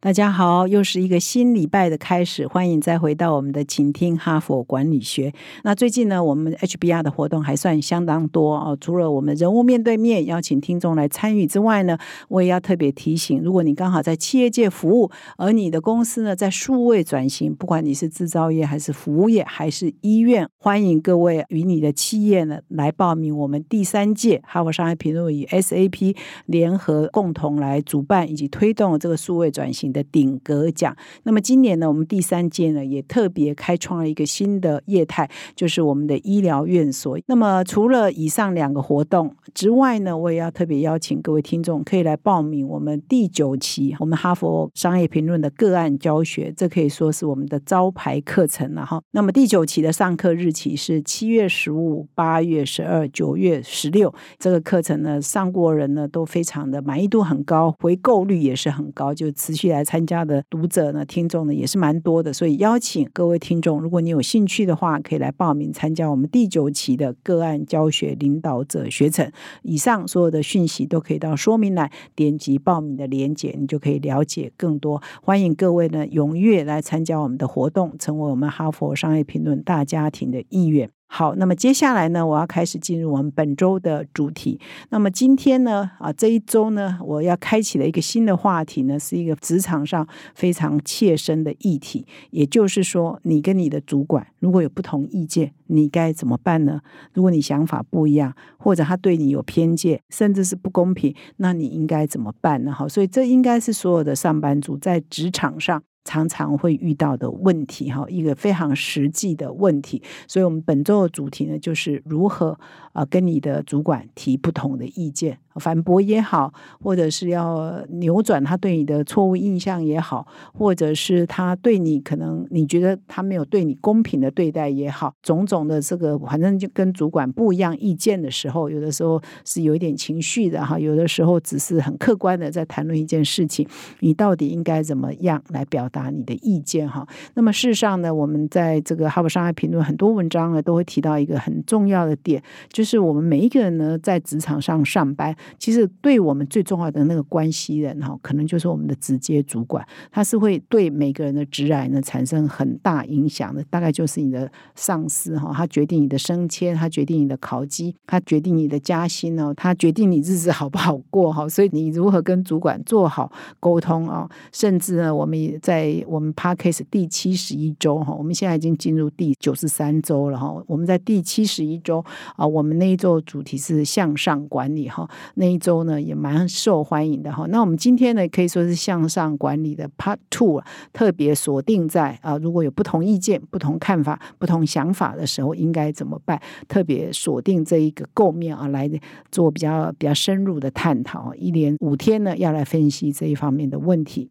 [0.00, 5.34] 大家好，又是一个新礼拜的开始，欢迎再回到我们的请听哈佛管理学。
[5.64, 8.78] 那最近呢，我们 HBR 的活动还算相当多哦。
[8.80, 11.98] 除了我们人物面对面邀请听众来参与之外呢，
[12.28, 26.14] 我也要特别提醒，如果你刚好在企业界服务，而你的公司呢在数位转型，不管你是制造业还是服务业还是医院，欢迎各位与你的企业呢来报名我们第三届哈佛商业评论与 SAP
[26.46, 29.87] 联合共同来主办以及推动这个数位转型。
[29.92, 30.96] 的顶格奖。
[31.24, 37.18] 那么今年呢，我们第三届呢也特别开创了一个新的业态，就是我们的医疗院所。
[37.26, 49.00] 那么除了以上两个活动之外呢，我也要特别邀请各位听众可以来报名我们第九期我们哈佛商业评论的个案教学，这可以说是我们的招牌课程了哈。
[49.12, 54.14] 那么第九期的上课日期是七月十五、八月十二、九月十六。
[54.38, 59.77] 这个课程呢，上过人呢都非常的满意度很高，回购率也是很高，就持续来。
[59.78, 69.30] 来参加的读者呢、听众呢也是蛮多的，所以邀请各位听众，如果你有兴趣的话，可以来报名参加我们第九期的个案教学领导者学程。
[69.62, 75.00] 以上所有的讯息都可以到说明栏点击报名的链接，你就可以了解更多。
[75.22, 80.90] 欢迎各位呢踊跃来参加我们的活动，成为我们哈佛商业评论大家庭的一员。
[81.10, 84.60] 好，那么接下来呢，我要开始进入我们本周的主题。
[84.90, 92.06] 那么今天呢，啊，这一周呢，我要开启的一个新的话题呢，是一个职场上非常切身的议题。
[92.30, 96.80] 也就是说，你跟你的主管如果有不同意见，你该怎么办呢？
[97.14, 102.70] 如果你想法不一样，或者他对你有偏见，甚至是不公平，那你应该怎么办呢？
[102.70, 105.82] 好，所以这应该是所有的上班族在职场上。
[106.08, 110.02] 常常会遇到的问题，哈，一个非常实际的问题。
[110.26, 112.58] 所以，我们本周的主题呢，就是如何
[112.94, 115.38] 啊跟你的主管提不同的意见。
[115.56, 120.24] 反驳也好，或者是要扭转他对你的错误印象也好，
[120.54, 133.66] 或者是他对你可能你觉得他没有对你公平的对待也好，种种的这个反正就跟主管不一样意见的时候，有的时候是有一点情绪的哈，有的时候只是很客观的在谈论一件事情，
[133.98, 137.06] 你到底应该怎么样来表达你的意见哈？
[137.34, 145.34] 那么事实上呢，我们在这个哈佛商业评论很多文章呢都会提到一个很重要的点，就是我们每一个人呢在职场上上班。
[145.58, 153.64] 其实对我们最重要的那个关系人哈，可能就是我们的直接主管，他是会对每个人的职来呢产生很大影响的。
[153.70, 161.48] 大概就是你的上司哈，他决定你的升迁，他决定你的考绩，他决定你的加薪哦，他决定你日子好不好过哈。
[161.48, 164.28] 所以你如何跟主管做好沟通啊？
[164.52, 170.62] 甚至呢，我们也在我们 p a r k a s 第七十一周哈，我们现在已经进入第九十三周了哈。
[170.66, 172.04] 我们在第七十一周
[172.36, 175.08] 啊，我们那一周主题是向上管理哈。
[175.34, 177.46] 那一周呢也蛮受欢迎的哈。
[177.48, 180.62] 那我们今天呢可以说是向上管理的 Part Two，
[180.92, 186.40] 特别锁定在啊，如果有不同意见、不同看法、不同想法的时候，应该怎么办？
[186.68, 188.90] 特别锁定这一个构面啊，来
[189.30, 191.34] 做比较比较深入的探讨。
[191.34, 194.30] 一连五天呢，要来分析这一方面的问题。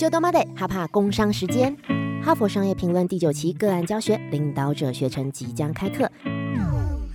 [0.00, 1.76] 就多妈的哈怕工伤时间，
[2.24, 6.10] 哈佛商业评论第九期个案教学领导者学程即将开课。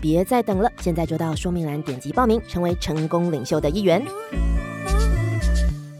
[0.00, 4.04] 别再等了，现在就到说明栏点击报名，成为成功领袖的一员。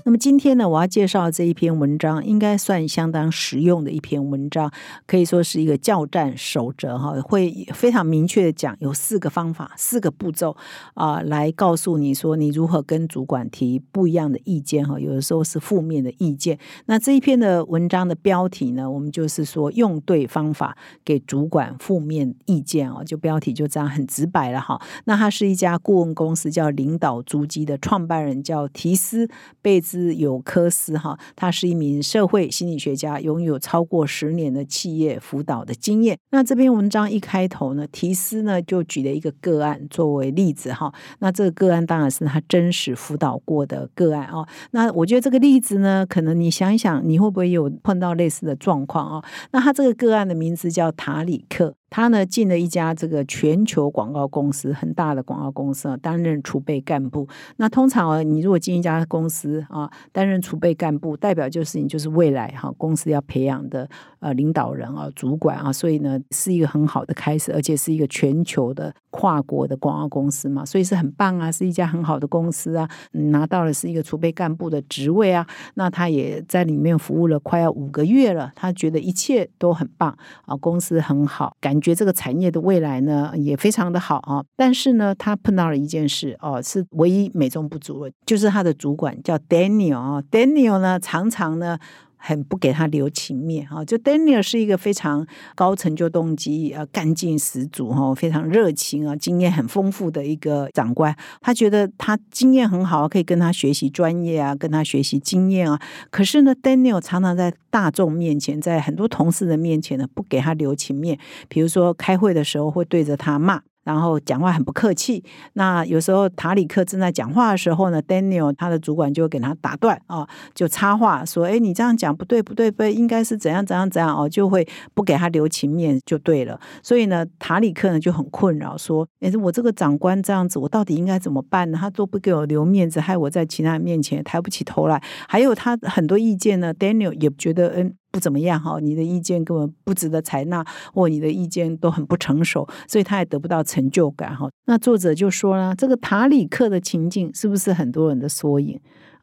[0.07, 4.71] 那么今天呢，我要介绍这一篇文章，应该算相当实用的一篇文章，
[5.05, 10.57] 可以说是一个教战守则哈，会非常明确的讲有四个方法、四个步骤
[10.95, 16.57] 啊，来告诉你说你如何跟主管提不一样的意见哈，有的时候是负面的意见。
[16.85, 24.81] 那这一篇的文章的标题呢，我们就是说用对方法给主管负面意见哦，就标题就这样很直白了哈。
[25.07, 29.29] 那他是一家顾问公司叫领导足迹的创办人叫提斯
[29.61, 29.96] 贝兹。
[29.97, 36.19] 斯尤科斯哈，他是一名社会心理学家，拥有超过十年的企业辅导的经验。
[36.31, 40.93] 那这篇文章一开头呢，提斯呢就举了一个个案作为例子哈。
[41.21, 44.47] 那这个个案当然是他真实辅导过的个案哦。
[44.73, 49.25] 那我觉得这个例子呢，可能你想一想，你会不会有碰到类似的状况啊？
[49.53, 51.75] 那他这个个案的名字叫塔里克。
[51.89, 57.29] 他呢进了一家这个全球广告公司，很大的广告公司啊，担任储备干部。
[57.59, 63.89] 那通常啊，你如果进一家公司啊，担任储备干部，代表就是你就是未来哈公司要培养的
[64.19, 75.47] 呃领导人啊、主管啊，所以呢是一个很好的开始，而且是一个全球的跨国的广告公司嘛，所以是很棒啊，是一家很好的公司啊，拿到了是一个储备干部的职位啊。
[75.75, 81.76] 那他也在里面服务了快要五个月了，他觉得一切都很棒啊，公司很好，感。
[81.81, 91.79] 觉这个产业的未来呢也非常的好啊，但是呢，他碰到了一件事哦，是唯一美中不足的，就是他的主管叫 Daniel 啊，Daniel 呢常常呢。
[92.17, 101.15] 很不给他留情面哈，就 Daniel 是一个非常高成就动机呃干劲十足哈，非常热情啊，经验很丰富的一个长官。
[101.41, 105.81] 他觉得他经验很好，可以跟他学习专业啊，跟他学习经验啊。
[106.11, 111.19] 可是呢，Daniel 常常在大众面前，在很多同事的面前呢，不给他留情面。
[111.49, 113.63] 比如说开会的时候，会对着他骂。
[113.87, 115.23] 然后讲话很不客气。
[115.53, 126.59] 那有时候塔里克正在讲话的时候呢，Daniel 他的主管就会给他打断啊，就插话说：“哎，你这样讲不对，不对，不对，应该是怎样怎样怎样哦。”就会不给他留情面就对了。
[126.83, 131.79] 所以呢，塔里克呢就很困扰，说：“哎，我这个长官这样子，我到底应该怎么办呢？
[131.81, 135.01] 他都不给我留面子，害我在其他人面前抬不起头来。
[135.29, 140.65] 还有他很多意见呢，Daniel 也觉得嗯。”不怎么样哈，你的意见根本不值得采纳，
[140.95, 144.49] 或你的意见都很不成熟，所以他也得不到成就感哈。
[144.65, 148.81] 那作者就说了，这个塔里克的情境是不是很多人的缩影？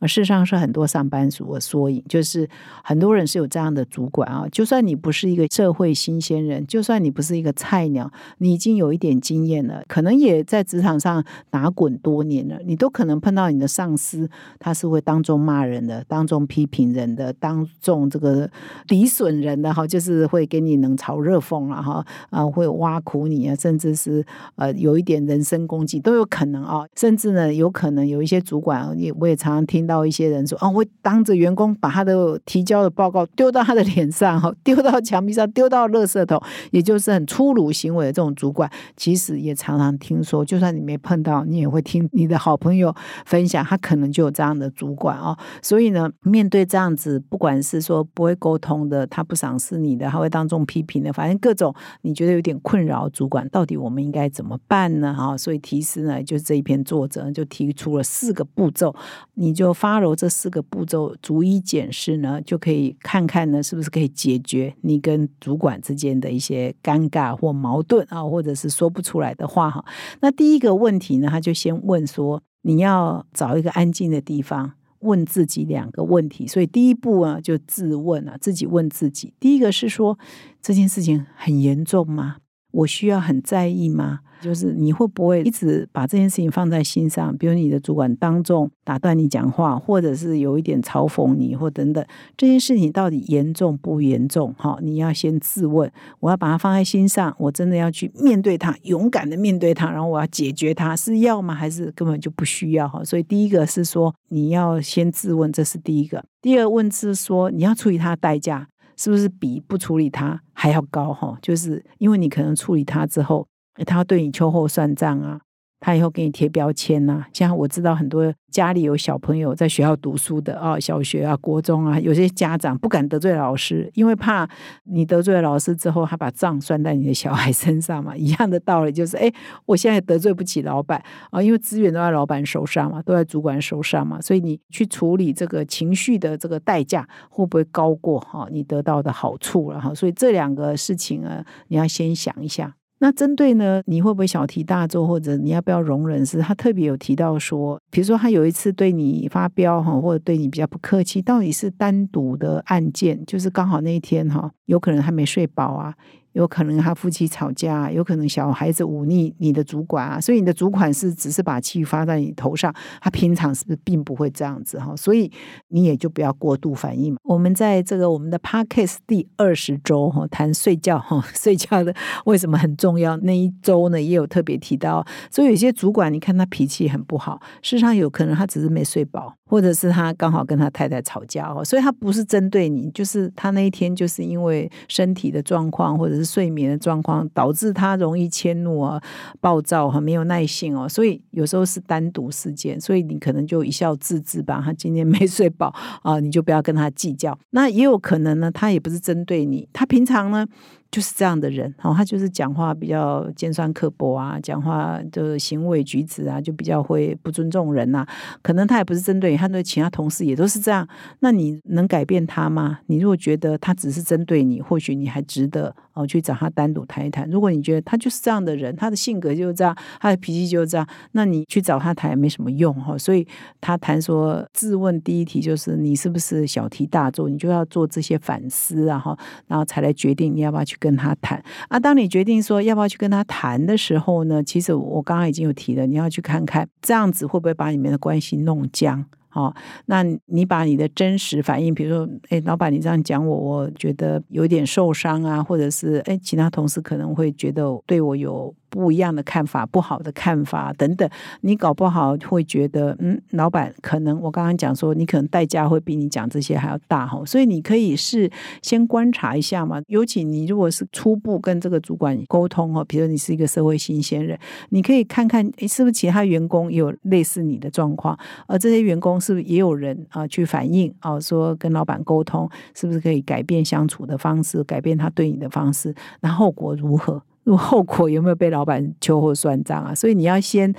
[0.07, 2.47] 事实上是很多上班族的缩影，就是
[2.83, 4.45] 很多人是有这样的主管啊。
[4.51, 14.29] 就算你不是一个社会新鲜人，就算你不是一个菜鸟，你已经有一点经验了，可能也在职场上打滚多年了，你都可能碰到你的上司，
[14.59, 18.49] 他是会当众骂人的，当众批评人的，当众这个
[18.87, 24.25] 诋损人的哈，就是会给你冷嘲热讽了哈啊，会挖苦你啊，甚至是
[24.55, 29.92] 呃有一点人身攻击都有可能啊，甚至呢有可能有一些主管也我也常常听到。
[29.93, 36.41] 到一些人说啊，我当着员工把他的提交的报告丢到他的脸上，哈， 丢到墙壁上，丢到垃圾桶，
[36.71, 38.67] 也就是很粗鲁行为的这种主管，
[38.97, 40.43] 其实也常常听说。
[40.43, 42.93] 就算你没碰到，你也会听你的好朋友
[43.25, 45.37] 分享，他可能就有这样的主管哦。
[45.61, 55.13] 所以呢，面对这样子，不管是说不会沟通的，他不赏识你的，他会当众批评的，反正各种你觉得有点困扰，主管到底我们应该怎么办呢？
[55.13, 58.95] 哈，所以提示呢，就是这一篇作者就提出了四个步骤，
[59.35, 59.71] 你就。
[59.83, 69.83] 发楼这四个步骤逐一检视呢，就可以看看呢，是不是可以解决你跟主管之间的一些尴尬或矛盾啊，或者是说不出来的话哈。
[70.21, 76.47] 那第一个问题呢，他就先问说，你要找一个安静的地方，问自己两个问题。
[76.47, 79.33] 所以第一步啊，就自问啊，自己问自己。
[79.37, 80.17] 第一个是说，
[80.61, 82.37] 这件事情很严重吗？
[82.73, 84.19] 我需要很在意吗？
[84.41, 87.33] 就是你会不会一直把这件事情放在心上？
[87.37, 92.05] 比如你的主管当众打断你讲话，或者是有一点嘲讽你，或等等，
[92.35, 94.53] 这件事情到底严重不严重？
[94.57, 95.89] 哈，你要先自问：
[96.19, 101.55] 我要把它放在心上，我真的要去面对它，勇敢的面对它，然后我要解决它，是要吗？
[101.55, 102.85] 还是根本就不需要？
[102.85, 106.21] 哈，所以第一个是说你要先自问，这是第一个。
[106.41, 111.13] 第二问是说你要处理它的代价是不是比不处理它还要高？
[111.13, 113.47] 哈，就是因为你可能处理它之后。
[113.87, 115.41] 他要对你秋后算账啊！
[115.85, 117.25] 他以后给你贴标签呐。
[117.33, 124.47] 像我知道很多家里有小朋友在学校读书的啊，小学啊、国中啊，有些家长不敢得罪老师，因为怕
[124.85, 128.15] 你得罪了老师之后，他把账算在你的小孩身上嘛。
[128.23, 129.29] 一样的道理就是，哎，
[129.65, 139.93] 我现在得罪不起老板啊，因为资源都在老板手上嘛，都在主管手上嘛，所以你去处理这个情绪的这个代价会不会高过哈你得到的好处了哈？
[139.93, 142.75] 所以这两个事情啊，你要先想一下。
[142.99, 146.25] 那针对呢，你会不会小题大做，或者你要不要容忍？
[146.25, 155.93] 是他特别有提到说，比如说他有一次对你发飙哈，或者对你比较不客气，到底是单独的案件，就是刚好那一天哈，有可能他没睡饱啊。
[156.33, 164.95] 有可能他夫妻吵架，有可能小孩子忤逆你的主管啊，所以你的主管是只是把气发在你头上，他平常是不是并不会这样子哈？
[164.95, 165.31] 所以
[165.69, 167.15] 你也就不要过度反应。
[167.23, 171.93] 我们在这个我们的 podcast 第二十周哈谈睡觉哈 睡觉的
[172.25, 179.35] 为什么很重要那一周呢，也有特别提到，所以有些主管你看他脾气很不好，事实上有可能他只是没睡饱。
[179.53, 188.99] 或者是他刚好跟他太太吵架哦，所以他不是针对你，就是他那一天就是因为身体的状况或者是睡眠的状况导致他容易迁怒啊、
[189.39, 194.59] 暴躁和没有耐性哦，所以有时候是单独事件，所以你可能就一笑置之吧。
[194.65, 197.37] 他今天没 睡饱啊，你就不要跟他计较。
[197.51, 200.47] 那也有可能呢，他也不是针对你，他平常呢。
[200.93, 208.05] 就是这样的人，哦，他就是讲话比较尖酸刻薄啊，讲话的行为举止啊，就比较会不尊重人呐。
[208.43, 210.87] 可能他也不是针对你，他对其他同事也都是这样。
[211.21, 212.81] 那你能改变他吗？
[212.85, 217.27] 你如果觉得他只是针对你，或许你还值得哦去找他单独谈一谈。
[217.27, 222.95] 如果你觉得他就是这样的人，他的性格就是这样，他的脾气就是这样，那你去找他谈也没什么用哈。
[222.95, 223.27] 所以
[223.59, 230.77] 他谈说，自问第一题就是你是不是小题大做，你就要做这些反思啊哈，然后才来决定你要不要去。
[230.83, 239.05] 跟他谈啊，当你决定说要不要去跟他谈的时候呢，其实我刚刚已经有提了，你要去看看这样子会不会把你们的关系弄僵。
[239.29, 239.51] 好，
[239.87, 248.53] 那你把你的真实反应，比如说，哎，老板，你这样讲我，我觉得有点受伤啊，或者是哎，其他同事可能会觉得对我有。
[248.73, 251.07] 不一样的看法，不好的看法等等，
[251.41, 258.27] 你搞不好会觉得，嗯，老板可能我刚刚讲说，你可能代价会比你讲这些还要大哈，所以你可以是
[258.63, 259.79] 先观察一下嘛。
[259.85, 264.35] 尤其你如果是初步跟这个主管沟通哈，比如你是一个社会新鲜人，
[264.69, 277.21] 你可以看看，是不是其他员工有类似你的状况，而这些员工是不是也有人啊去反映啊，说跟老板沟通是不是可以改变相处的方式，改变他对你的方式，那后果如何？
[277.57, 279.93] 后果有没有被老板秋后算账啊？
[279.93, 280.73] 所以你要先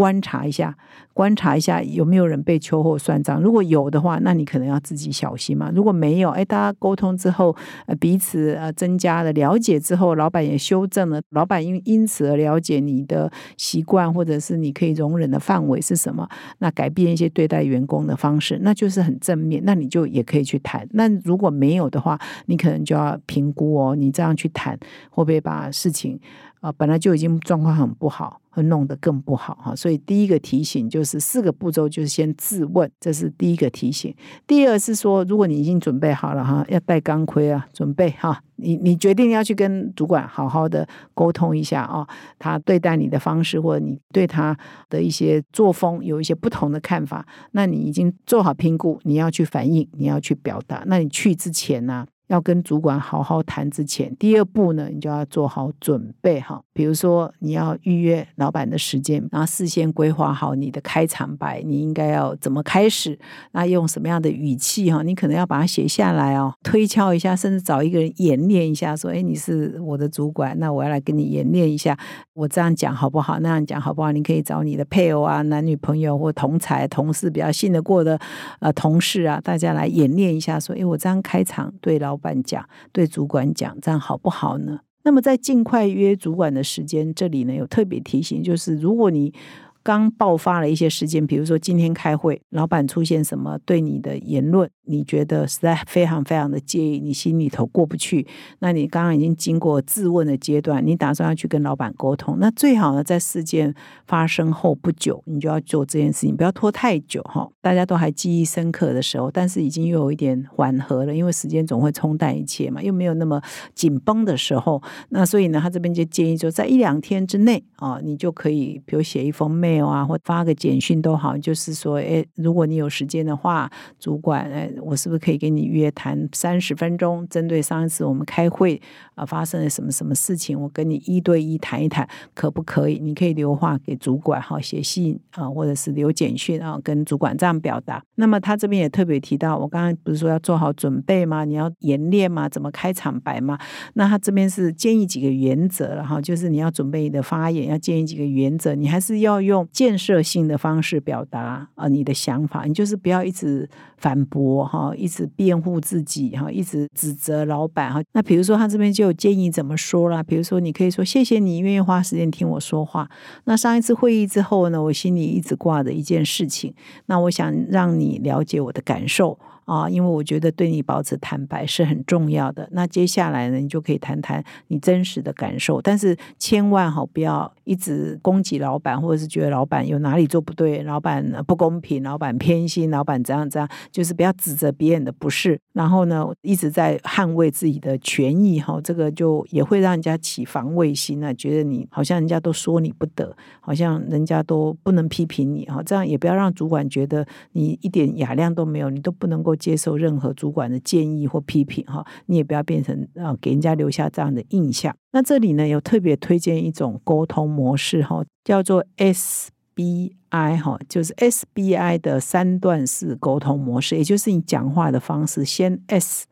[0.00, 0.74] 观察一下。
[1.12, 5.70] 观察一下有没有人被秋后算账，如果有的话，那你可能要自己小心嘛。
[5.74, 7.54] 如果没有，哎，大家沟通之后，
[7.84, 16.26] 呃，彼此呃增加了了解之后，老板也修正了，老板因因此而了解你的习惯或者是你可以容忍的范围是什么，
[16.60, 20.88] 那改变一些对待员工的方式，那就是很正面，那你就也可以去谈。
[20.92, 24.78] 那如果没有的话，你可能就要评估哦，你这样去谈
[25.10, 26.18] 会不会把事情
[26.60, 28.40] 啊本来就已经状况很不好。
[28.52, 34.12] 会弄得更不好哈，所以第一个提醒就是四个步骤，就是先自问，这是第一个提醒。
[34.44, 42.04] 第二是说，如果你已经准备好了哈，要戴钢盔啊，准备哈，你你决定要去跟主管好好的沟通一下啊，
[42.40, 50.82] 他对待你的方式或者你对他的一些作风有一些不同的看法，那你已经做好评估，你要去反映，你要去表达。
[50.86, 52.04] 那你去之前呢？
[52.30, 56.62] 要跟主管好好谈之前，第二步呢，你就要做好准备哈。
[56.72, 63.18] 比如说，你要预约老板的时间，然后事先规划好你的开场白，你应该要怎么开始，
[63.50, 65.02] 那用什么样的语气哈？
[65.02, 71.98] 你可能要把它写下来哦，推敲一下，甚至找一个人演练一下，说：“哎，你是我的主管，那我要来跟你演练一下，
[72.34, 73.40] 我这样讲好不好？
[73.40, 74.12] 那样讲好不好？
[74.12, 78.16] 你可以找你的配偶啊、男女朋友或同才、同事比较信得过的
[78.60, 84.80] 呃同事啊，大家来演练一下，说：哎，我这样开场对老。”板讲对主管讲，这样好不好呢？
[85.02, 89.32] 那么在尽快约主管的时间，这里呢有特别提醒，就是如果你。
[89.82, 98.26] 刚爆发了一些事件，比如说今天开会，老板出现什么对你的言论，你觉得实在非常非常的介意，你心里头过不去。
[98.58, 103.74] 那你刚刚已经经过质问的阶段，你打算要去跟老板沟通，那最好呢，在事件
[104.06, 107.48] 发生后不久，你就要做这件事情，不要拖太久哈。
[107.62, 113.40] 大家都还记忆深刻的时候，但是已经又有一点缓和了，因为时间总会冲淡一切嘛，又没有那么
[113.74, 114.82] 紧绷的时候。
[115.08, 119.69] 那所以呢，他这边就建议，就在一两天之内啊，你就可以，比如写一封 mail。
[119.70, 127.24] 没有啊，或发个简讯都好，就是说，哎，如果你有时间的话，主管，哎，我是不是可以跟你约谈三十分钟？
[127.28, 128.82] 针对上一次我们开会
[129.14, 132.98] 啊发生了什么什么事情，我跟你一对一谈一谈，可不可以？
[132.98, 138.02] 你可以留话给主管，哈，写信啊，或者是留简讯啊，跟主管这样表达。
[138.16, 141.44] 那么他这边也特别提到，我刚刚不是说要做好准备吗？
[141.44, 142.48] 你要演练吗？
[142.48, 143.56] 怎么开场白吗？
[143.94, 149.59] 那他这边是建议几个原则，然后就是你要准备你的发言，要建议几个原则，你还是要用。
[149.72, 158.02] 建设性的方式表达啊，你的想法，你就是不要一直反驳哈，一直辩护自己哈，一直指责老板哈。
[158.12, 160.22] 那比如说他这边就有建议怎么说啦？
[160.22, 163.08] 比如说你可以说谢谢你愿意花时间听我说话。
[163.44, 166.74] 那上一次会议之后呢，我心里一直挂着一件事情，
[167.06, 169.38] 那我想让你了解我的感受。
[169.70, 172.68] 啊，因为我觉得对你保持坦白是很重要的。
[172.72, 204.96] 那接下来呢，你就可以谈谈你真实的感受，但是千万哈不要一直攻击老板，或者是觉得老板有哪里做不对，老板不公平，老板偏心，老板怎样怎样，就是不要指责别人的不是，然后呢一直在捍卫自己的权益哈，这个就也会让人家起防卫心啊，觉得你好像人家都说你不得，好像人家都不能批评你哈，这样也不要让主管觉得你一点雅量都没有，你都不能够接受任何主管的建议或批评哈，你也不要变成啊给人家留下这样的印象。
[205.12, 216.26] 那这里呢有特别推荐一种沟通模式哈，叫做 SBI 哈，就是 SBI 的三段式沟通模式，也就是你讲话的方式先 S，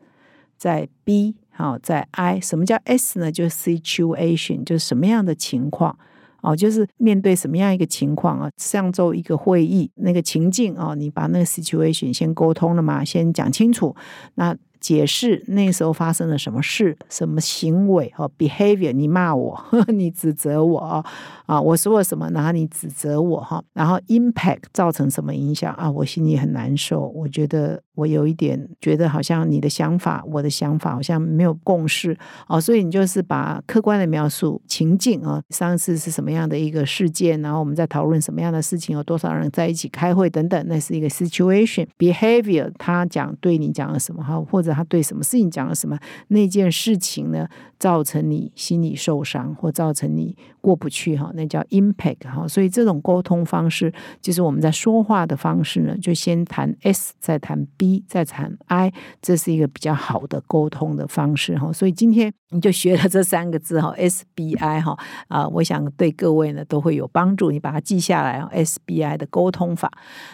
[0.56, 2.40] 再 B 好，再 I。
[2.40, 3.30] 什么叫 S 呢？
[3.30, 5.98] 就是 Situation，就是什么样的情况。
[6.42, 8.50] 哦，就是面对什么样一个情况啊？
[8.56, 13.94] 上周一个会议那个情境啊，你把那个 situation 先沟通了嘛，先讲清楚，
[14.36, 19.60] 那解释那时候发生了什么事、什么行为哦 behavior，你骂我，
[19.92, 21.04] 你指责我
[21.46, 25.90] 啊，我说了什么，然后你指责我哈，然后 impact 造成什么影响啊？
[25.90, 27.82] 我心里很难受，我觉得。
[27.98, 42.70] 我有一点觉得好像你的想法，我的想法好像没有共识哦，所以你就是把客观的描述情境啊，上次是什么样的一个事件，然后我们在讨论什么样的事情，有多少人在一起开会等等，那是一个 situation behavior。
[42.78, 47.48] 他讲对你讲了什么哈，或者他对什么事情讲了什么，那件事情呢，
[47.80, 52.46] 造成你心理受伤或造成你过不去哈，那叫 impact 哈。
[52.46, 57.87] 所以这种沟通方式，就是我们在说话的方式呢，就先谈 S，再谈 B。
[57.88, 58.92] 一再产 I，
[59.22, 64.96] 这是一个比较好的沟通的方式哈，所以今天你就学了这三个字哈，SBI 哈
[65.28, 69.90] 啊，我想对各位呢都会有帮助，你把它记下来啊，SBI 的沟通法。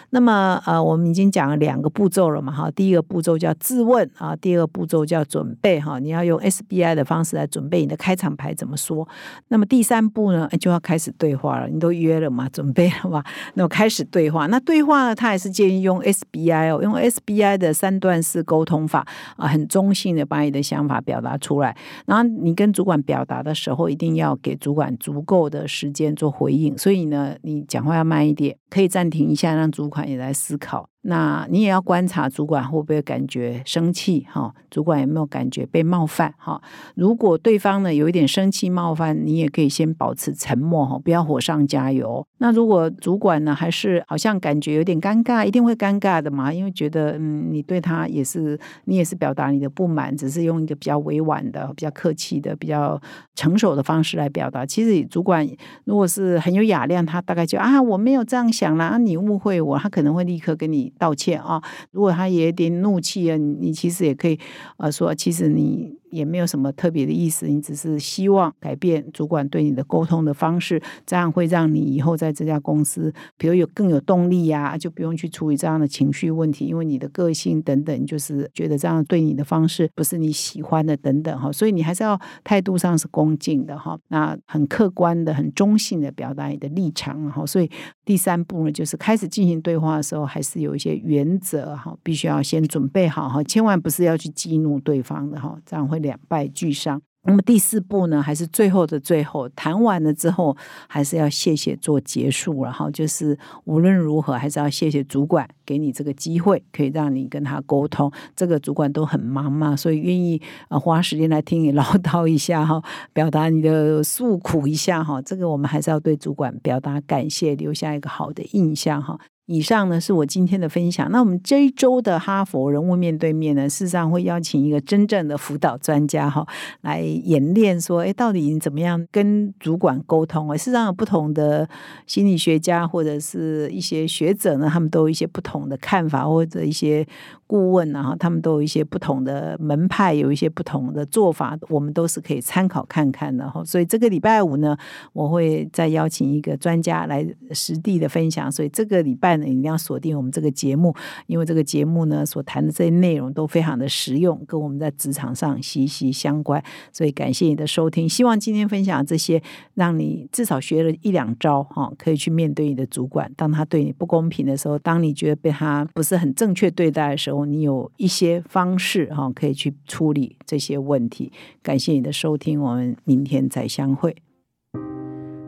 [0.09, 9.07] 那么呃，我们已经讲了两个步骤了嘛哈，第一个步骤叫自问啊，第二个步骤叫准备哈，你要用 SBI 的方式来准备你的开场白怎么说。
[9.47, 14.47] 那么第三步呢，就要开始对话了，你都约了嘛，准备了嘛，那么开始对话。
[14.47, 17.44] 那对话呢，他也是建议用 SBI 哦，用 SBI。
[17.57, 19.05] 的三段式沟通法
[19.37, 21.75] 啊，很中性的把你的想法表达出来。
[22.05, 26.77] 然后你跟主管表达的时候，一定要给主管足够的时间做回应。
[26.77, 30.89] 所以呢，你讲话要慢一点，可以暂停一下，让主管也来思考。
[31.07, 34.51] 那你也要观察主管会不会感觉生气哈？
[34.71, 36.59] 主管有没有感觉被冒犯哈？
[36.95, 42.25] 如果对方呢有一点生气冒犯，你也可以先保持沉默哈，不要火上加油。
[42.39, 52.99] 那如果主管呢还是好像感觉有点尴尬，一定会尴尬的嘛，因为觉得嗯你对他也是你也是表达你的不满，只是用一个比较委婉的、比较客气的、比较
[53.35, 54.65] 成熟的方式来表达。
[54.65, 55.47] 其实主管
[55.83, 60.91] 如果是很有雅量，他大概就啊我没有这样想啦，你误会我，他可能会立刻跟你。
[60.97, 61.61] 道歉啊！
[61.91, 64.39] 如果他也有点怒气啊，你其实也可以
[64.77, 65.97] 呃说，其实你。
[66.15, 87.69] 也没有什么特别的意思，你只是希望改变主管对你的沟通的方式，这样会让你以后在这家公司，比如有更有动力呀，就不用去处理这样的情绪问题，因为你的个性等等，就是觉得这样对你的方式不是你喜欢的等等哈，所以你还是要态度上是恭敬的哈，那很客观的、很中性的表达你的立场哈，所以
[88.05, 96.04] 第三步呢，就是开始进行对话的时候，还是有一些原则哈，必须要先准备好哈，千万不是要去激怒对方的哈，这样会。
[96.05, 97.01] 两败俱伤。
[97.27, 100.55] 那么第四步呢，还是最后的最后，谈完了之后，
[100.87, 102.63] 还是要谢谢做结束。
[102.63, 108.11] 然后就是无论如何，还是要谢谢主管给你这个机会，可以让你跟他沟通。
[108.35, 110.39] 这个主管都很忙嘛，所以愿意
[110.69, 112.79] 呃花时间来听你 唠叨一下哈，
[113.11, 115.19] 表达你的诉苦一下哈。
[115.23, 119.19] 这个我们还是要对主管表达感谢，留下一个好的印象哈。
[119.45, 121.11] 以上呢是我今天的分享。
[121.11, 126.45] 那我们这一周的哈佛人物面对面呢，事实上会邀请一个真正的辅导专家哈，
[126.81, 130.57] 来演练说，哎，到底你怎么样跟主管沟通啊？
[130.57, 131.67] 事实上有不同的
[132.05, 137.05] 心理学家或者是一些学者呢，他们都有一些不同的看法或者一些。
[137.47, 143.63] 顾问啊，他们都有一些不同的门派，有一些不同的做法，我们都是可以参考看看的哈。
[143.63, 144.75] 所以这个礼拜五呢，
[145.13, 148.51] 我会再邀请一个专家来实地的分享。
[148.51, 150.93] 所以这个礼拜你，一定要锁定我们这个节目，
[151.27, 156.61] 因为这个节目呢所谈的这些内容都非常的实用，跟我们在职场上息息相关。
[156.91, 159.41] 所以感谢你的收听，希望今天分享这些，
[159.75, 167.45] 让你至少学了一两招哈，可以去面对你的主管，当他对你不公平的时候，当你觉得被他不是很正确对待的时候。
[167.45, 171.31] 你有一些方式哈，可以去处理这些问题。
[171.61, 174.15] 感谢你的收听，我们明天再相会。